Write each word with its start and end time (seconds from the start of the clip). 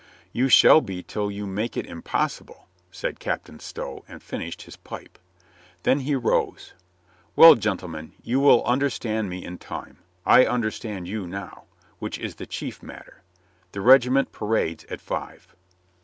"You 0.33 0.49
shall 0.49 0.81
be 0.81 1.03
till 1.03 1.29
you 1.29 1.45
make 1.45 1.77
it 1.77 1.85
impossible," 1.85 2.67
said 2.89 3.19
Colonel 3.19 3.59
Stow 3.59 4.03
and 4.07 4.23
finished 4.23 4.63
his 4.63 4.75
pipe... 4.75 5.19
Then 5.83 5.99
he 5.99 6.15
rose. 6.15 6.73
"Well, 7.35 7.53
gentlemen, 7.53 8.13
you 8.23 8.39
will 8.39 8.63
understand 8.65 9.29
me 9.29 9.45
in 9.45 9.59
time. 9.59 9.99
I 10.25 10.47
understand 10.47 11.07
you 11.07 11.27
now, 11.27 11.65
which 11.99 12.17
is 12.17 12.37
the 12.37 12.47
chief 12.47 12.81
matter. 12.81 13.21
The 13.73 13.81
regiment 13.81 14.31
parades 14.31 14.85
at 14.85 15.01
five." 15.01 15.55